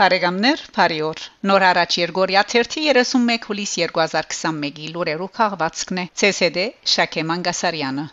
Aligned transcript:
Բարեկամներ, 0.00 0.62
բարիօր։ 0.76 1.20
Նոր 1.50 1.64
հարաճ 1.66 1.94
Երգորիա 2.00 2.42
31 2.54 3.46
հուլիս 3.46 3.72
2021-ի 3.80 4.92
լուրերով 4.98 5.32
քաղվածքն 5.40 6.04
է 6.04 6.08
ՑՍԴ 6.32 6.68
Շակե 6.96 7.28
Մանգասարյանը։ 7.32 8.10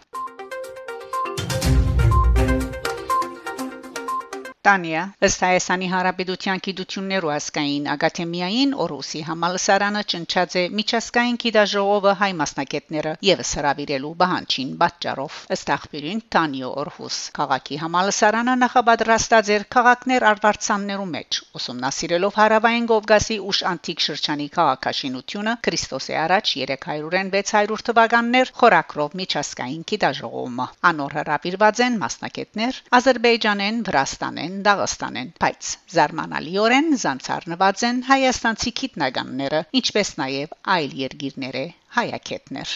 Տանիա 4.63 4.99
ըստ 5.27 5.41
Հայաստանի 5.43 5.87
Հանրապետության 5.91 6.61
գիտություններու 6.65 7.31
ասկային 7.33 7.87
ակադեմիային 7.93 8.69
Օրուսի 8.83 9.21
համալսարանը 9.29 10.03
ճնչած 10.13 10.53
է 10.59 10.61
միջազգային 10.77 11.39
գիտաժողովը 11.43 12.13
հայ 12.21 12.29
մասնակետները 12.41 13.11
եւս 13.27 13.51
հravirելու 13.59 14.11
բանջին 14.21 14.69
պատճառով 14.83 15.39
ըստ 15.55 15.71
աղբյուրին 15.75 16.21
Տանիո 16.35 16.69
Օրհուս 16.83 17.17
քաղաքի 17.39 17.79
համալսարանը 17.83 18.53
նախապատրաստած 18.61 19.51
էր 19.57 19.65
քաղաքներ 19.75 20.27
արվարձաններու 20.31 21.09
մեջ 21.11 21.41
ուսումնասիրելով 21.59 22.39
հարավային 22.39 22.87
Կովկասի 22.93 23.39
ուշ 23.51 23.61
անտիկ 23.73 24.05
շրջանի 24.07 24.47
քաղաքաշինությունը 24.55 25.57
Քրիստոսի 25.67 26.17
առաջ 26.23 26.55
300-ին 26.63 27.33
600 27.35 27.85
թվականներ 27.91 28.55
խորակրով 28.63 29.19
միջազգային 29.23 29.85
գիտաժողովը 29.91 30.71
անոր 30.93 31.19
հravirված 31.19 31.85
են 31.89 32.01
մասնակետներ 32.07 32.81
Ադրբեջանեն 33.01 33.85
Վրաստանեն 33.91 34.52
են 34.53 34.59
Դաղստանեն, 34.65 35.29
բայց 35.41 35.69
զարմանալիորեն 35.93 36.89
զանցառնված 37.03 37.83
են 37.87 38.01
հայաստանցի 38.09 38.71
քիտնականները, 38.79 39.61
ինչպես 39.79 40.11
նաև 40.19 40.53
այլ 40.75 40.93
երկիրների 40.99 41.63
հայակետներ։ 41.97 42.73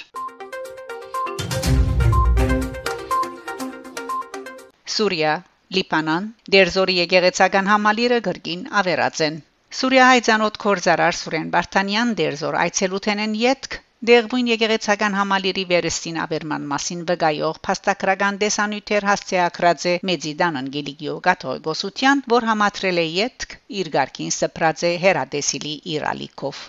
Սուրիա, 4.98 5.33
Լիբանան, 5.78 6.30
Դերզորի 6.55 6.95
եկեղեցական 7.03 7.70
համալիրը 7.73 8.20
գրգին 8.30 8.64
ավերած 8.81 9.23
են։ 9.28 9.42
Սուրիայի 9.78 10.23
ցանոթ 10.30 10.61
կորզարար 10.64 11.17
Սուրեն 11.22 11.52
Վարդանյան 11.58 12.16
Դերզոր 12.22 12.58
այցելութեն 12.64 13.23
են 13.28 13.36
յետք 13.44 13.81
Դերբուն 14.06 14.50
եկեղեցական 14.52 15.16
համալիրի 15.17 15.62
վերստին 15.70 16.17
աբերման 16.23 16.66
մասին 16.72 17.00
վկայող 17.12 17.56
փաստագրական 17.67 18.36
դեսանյութեր 18.44 19.08
հասցեակրած 19.09 19.86
է 19.92 19.94
Մեծիդան 20.09 20.59
Անգելիկիո 20.59 21.16
Կաթողիկոսության, 21.28 22.22
որ 22.34 22.45
համատրել 22.50 23.02
է 23.04 23.06
յետք 23.08 23.56
իր 23.81 23.89
ղարքին 23.95 24.36
սփրած 24.36 24.84
է 24.89 24.92
հերադեսիլի 25.06 25.73
Իրալիկով։ 25.95 26.59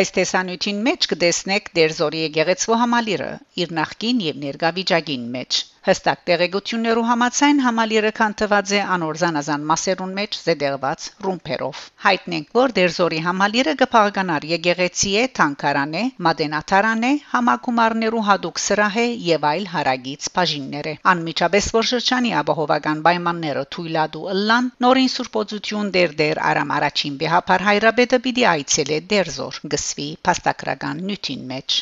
Այս 0.00 0.12
տեսանյութին 0.18 0.82
մեջ 0.88 1.08
կտեսնեք 1.14 1.70
Դերզորի 1.78 2.24
եկեղեցու 2.24 2.80
համալիրը 2.82 3.30
իր 3.62 3.78
նախկին 3.78 4.26
եւ 4.26 4.42
ներկա 4.48 4.74
վիճակին 4.80 5.30
մեջ։ 5.38 5.62
Հստակ 5.84 6.20
տեղեկություններու 6.28 7.02
համաձայն 7.06 7.58
համալիրը 7.62 8.10
կանտված 8.18 8.70
է 8.76 8.78
անոր 8.94 9.18
զանազան 9.22 9.64
մասերուն 9.70 10.12
մեջ 10.18 10.36
զետեղված 10.44 11.08
ռումբերով։ 11.26 11.82
Հայտնենք, 12.04 12.46
որ 12.58 12.72
Դերզորի 12.78 13.18
համալիրը 13.26 13.74
կփաղկանար 13.82 14.46
եկեղեցի 14.52 15.12
է, 15.22 15.24
թանկարան 15.38 15.92
է, 16.00 16.04
մադենաթարան 16.28 17.04
է, 17.08 17.12
համակումարներու 17.34 18.24
հadouk 18.30 18.62
սրահ 18.64 18.96
է 19.04 19.06
եւ 19.26 19.44
այլ 19.50 19.68
հարագից 19.74 20.30
բաժիններ 20.38 20.88
է։ 20.88 20.96
Անմիջապես 21.12 21.70
որ 21.76 21.88
շրջանի 21.92 22.32
ապահովական 22.40 23.04
պայմանները 23.08 23.66
թույլատու 23.76 24.24
ըլլան, 24.32 24.72
նորին 24.86 25.12
սուրբոծություն 25.18 25.92
դեր 25.98 26.16
դեր 26.24 26.42
արամ 26.54 26.74
առաջին 26.80 27.20
բեհապար 27.24 27.68
հայրաբեդը 27.68 28.22
պիտի 28.28 28.48
այցելե 28.54 29.02
Դերզոր 29.12 29.62
գսվի 29.76 30.10
փաստագրական 30.30 31.06
նյութին 31.12 31.48
մեջ։ 31.52 31.80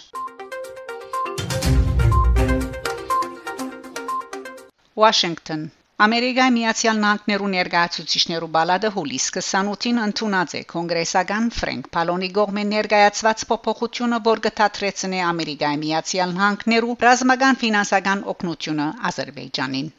Washington. 5.01 5.71
Ամերիկայի 6.05 6.53
Միացյալ 6.55 6.99
Նահանգներու 7.03 7.51
ներկայացուցիչներու 7.53 8.49
բալադը 8.57 8.91
հուլիս 8.97 9.29
28-ին 9.37 10.01
ընդունած 10.07 10.55
է. 10.59 10.63
Կոնգրեսական 10.73 11.49
Ֆրենկ 11.59 11.89
Պալոնի 11.97 12.31
գողմեն 12.39 12.73
ներկայացված 12.77 13.47
փոփոխությունը, 13.53 14.21
որ 14.29 14.45
կթատրեցնի 14.49 15.25
Ամերիկայի 15.31 15.83
Միացյալ 15.87 16.37
Նահանգներու 16.43 17.01
ռազմական 17.09 17.61
ֆինանսական 17.65 18.29
օգնությունը 18.35 18.93
Ադրբեջանին։ 19.13 19.93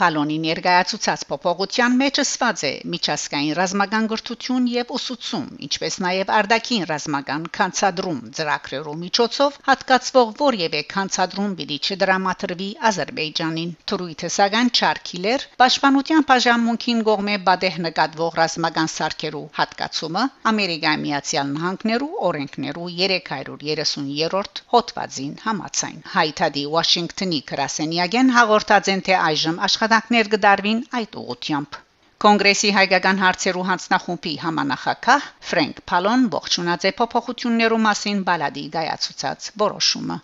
Պալոնի 0.00 0.36
ներկայացուցած 0.42 1.22
փոփոխության 1.30 1.96
մեջ 2.00 2.18
ըսված 2.22 2.60
է 2.64 2.70
միջազգային 2.92 3.56
ռազմական 3.58 4.06
գրթություն 4.12 4.68
եւ 4.72 4.92
ուսուցում, 4.96 5.48
ինչպես 5.66 5.96
նաեւ 6.04 6.30
արդակին 6.36 6.86
ռազմական 6.90 7.42
կանցադրում 7.56 8.20
ծրագրերու 8.38 8.94
միջոցով 9.00 9.58
հատկացվող 9.66 10.32
որևէ 10.40 10.80
կանցադրում 10.94 11.52
պիտի 11.58 11.78
չդրամատրվի 11.84 12.68
Ադրբեջանին։ 12.90 13.74
Թուրույթը 13.92 14.30
սակայն 14.36 14.72
Չարքիլեր 14.80 15.44
Պաշտպանության 15.60 16.26
բաժանմունքին 16.32 17.04
կողմէ 17.10 17.36
բադեհ 17.50 17.78
նկատվող 17.88 18.40
ռազմական 18.40 18.90
սարքերու 18.94 19.44
հատկացումը 19.60 20.24
Ամերիկայի 20.54 21.02
Միացյալ 21.04 21.52
Նահանգներու 21.60 22.10
օրենքներու 22.30 22.88
330-րդ 22.96 24.64
հոդվածին 24.72 25.36
համաձայն։ 25.44 26.00
Հայտարարի 26.16 26.64
Վաշինգտոնի 26.78 27.40
գրասենյակեն 27.52 28.34
հաղորդած 28.40 28.92
են 28.96 29.06
թե 29.10 29.16
այժմ 29.20 29.62
աշխատ 29.68 29.89
աշխատանքներ 29.90 30.28
կդարվին 30.32 30.80
այդ 30.96 31.16
ուղությամբ։ 31.18 31.76
Կոնգրեսի 32.22 32.68
հայկական 32.76 33.16
հարցերու 33.22 33.64
հանձնախումբի 33.70 34.34
համանախակահ 34.42 35.24
Ֆրենկ 35.50 35.80
Փալոն 35.90 36.26
ողջունած 36.34 36.86
է 36.86 36.92
փոփոխություններու 37.00 37.80
մասին 37.86 38.20
բալադի 38.28 38.64
գայացուցած 38.76 39.48
որոշումը։ 39.64 40.18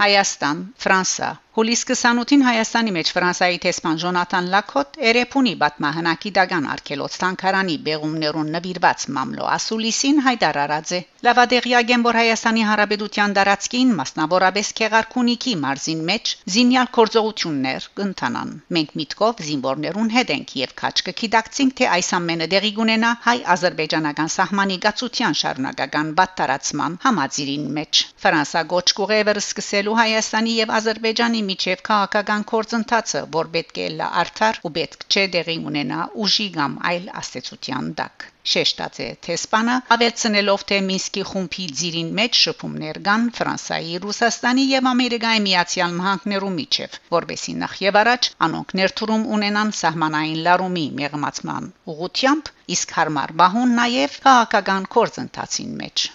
Հայաստան, 0.00 0.64
Ֆրանսա 0.80 1.30
Հուլիս 1.58 1.80
28-ին 1.90 2.42
Հայաստանի 2.46 2.92
մեջ 2.94 3.08
Ֆրանսայի 3.14 3.56
տեսփան 3.64 3.96
Ժոնատան 3.98 4.50
Լակոտ 4.52 4.98
Էրեփունի 5.10 5.54
բատմահնակի 5.62 6.30
դագան 6.36 6.68
արկելոց 6.74 7.16
տանկարանի 7.22 7.74
բեղումներուն 7.88 8.52
նվիրված 8.56 9.06
մամլո 9.16 9.48
ասուլիսին 9.58 10.20
հայտարարած 10.28 10.92
է. 10.94 11.00
Լավադեղիագեն 11.26 12.04
որ 12.06 12.18
Հայաստանի 12.18 12.62
Հանրապետության 12.68 13.34
դարածքին 13.38 13.90
մասնավորապես 13.98 14.70
Քեղարքունիքի 14.78 15.54
մարզին 15.64 16.04
մեջ 16.10 16.34
զինյալ 16.54 16.90
կորձողություններ 16.98 17.88
կընթանան. 17.98 18.54
Մենք 18.78 18.94
միտքով 19.02 19.42
զինվորներուն 19.48 20.14
հետ 20.14 20.32
ենք 20.38 20.54
եւ 20.62 20.76
քաչկը 20.78 21.16
գիտակցինք 21.22 21.76
թե 21.82 21.90
այս 21.98 22.12
ամենը 22.20 22.48
դեղի 22.54 22.72
կունենա 22.78 23.10
հայ-ադրբեջանական 23.26 24.32
սահմանի 24.38 24.78
գացության 24.86 25.38
շարունակական 25.42 26.14
բատարացման 26.22 26.98
համաձիրին 27.08 27.66
մեջ 27.82 28.04
Ֆրանսա 28.22 28.64
գոչ 28.76 28.86
կուղևը 29.02 29.36
սկսելու 29.42 29.98
Հայաստանի 30.04 30.56
եւ 30.62 30.74
Ադրբեջանի 30.78 31.46
միջև 31.48 31.84
քաղաքական 31.88 32.42
կորձընթացը, 32.52 33.22
որ 33.36 33.52
պետք 33.54 33.78
է 33.84 33.86
լա 33.98 34.08
արդար 34.22 34.60
ու 34.68 34.72
պետք 34.78 35.06
չէ 35.08 35.24
դեղի 35.34 35.56
ունենա 35.70 36.00
ուժի 36.24 36.48
կամ 36.58 36.74
այլ 36.90 37.08
աստեցության 37.20 37.94
դակ։ 38.00 38.26
Շեշտած 38.48 38.98
է 39.04 39.06
Թեսպանը 39.26 39.72
ավելցնելով 39.94 40.62
թե 40.68 40.76
Մինսկի 40.88 41.24
խումբի 41.30 41.64
ծիրին 41.80 42.12
մեջ 42.18 42.38
շփումներ 42.42 43.00
կան 43.08 43.26
Ֆրանսայի, 43.38 43.98
Ռուսաստանի 44.04 44.64
եւ 44.70 44.88
Ամերիկայի 44.92 45.42
Միացյալ 45.48 45.96
Նահանգներու 45.98 46.52
միջև, 46.56 46.96
որբեսի 47.16 47.56
նախ 47.64 47.74
եւ 47.84 48.00
առաջ 48.02 48.30
անոնք 48.48 48.74
ներդրում 48.80 49.26
ունենան 49.38 49.74
սահմանային 49.82 50.40
լարումի 50.48 50.86
մեղմացման 51.02 51.68
ուղությամբ, 51.94 52.52
իսկ 52.78 52.96
հարմար 53.00 53.36
բահուն 53.42 53.76
նաեւ 53.82 54.16
քաղաքական 54.28 54.88
կորձընթացին 54.96 55.76
մեջ։ 55.82 56.08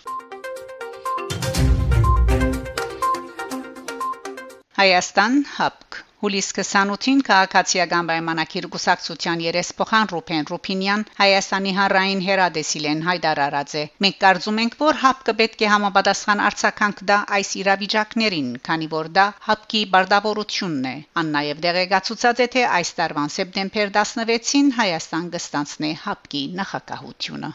Հայաստան 4.84 5.36
հապկ 5.56 5.98
Հուլիս 6.24 6.48
28-ին 6.56 7.20
քաղաքացիական 7.28 8.08
պայմանագիր 8.10 8.66
գուսակցության 8.74 9.44
երեսփոխան 9.44 10.10
Ռուփեն 10.14 10.48
Ռուփինյան 10.50 11.06
Հայաստանի 11.20 11.74
հանրային 11.78 12.24
հերադեսիլեն 12.26 13.04
հայտարարած 13.08 13.76
է։ 13.82 13.84
Մենք 14.06 14.18
կարծում 14.24 14.60
ենք, 14.64 14.76
որ 14.84 15.00
հապկը 15.04 15.36
պետք 15.44 15.64
է 15.64 15.70
համապատասխան 15.74 16.44
արձագանք 16.48 17.04
դա 17.12 17.20
այս 17.38 17.54
իրավիճակներին, 17.62 18.50
քանի 18.68 18.90
որ 18.96 19.12
դա 19.20 19.28
հապկի 19.48 19.86
բարդավորությունն 19.94 20.90
է։ 20.92 20.96
Ան 21.24 21.32
նաև 21.38 21.64
դեղեկացուցած 21.68 22.44
է, 22.48 22.50
թե 22.58 22.66
այս 22.82 22.92
տարվան 23.00 23.34
սեպտեմբեր 23.38 23.96
16-ին 24.02 24.76
Հայաստան 24.82 25.32
կստանցնի 25.38 25.94
հապկի 26.08 26.44
նախակահությունը։ 26.60 27.54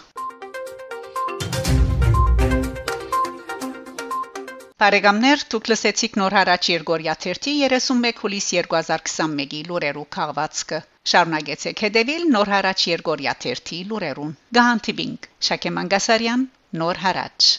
Բարեկամներ, 4.80 5.42
դուք 5.52 5.68
լսեցիք 5.70 6.14
նոր 6.20 6.36
հարաճ 6.38 6.68
Երգորիա 6.72 7.14
31 7.24 8.22
հուլիս 8.22 8.46
2021-ի 8.54 9.60
լուրերու 9.68 10.06
քաղվածքը։ 10.16 10.80
Շարունակեցեք 11.12 11.84
հետևել 11.86 12.24
նոր 12.36 12.52
հարաճ 12.54 12.86
Երգորիա 12.94 13.36
30 13.44 13.84
լուրերուն։ 13.92 14.32
Գահանտիբինգ 14.58 15.30
Շակե 15.50 15.76
Մանգասարյան, 15.76 16.48
նոր 16.80 17.04
հարաճ։ 17.04 17.54